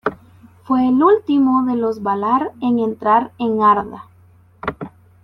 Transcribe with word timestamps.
Fue 0.63 0.87
el 0.87 1.03
último 1.03 1.63
de 1.63 1.75
los 1.77 2.01
valar 2.01 2.53
en 2.59 2.79
entrar 2.79 3.33
en 3.37 3.61
Arda. 3.61 4.05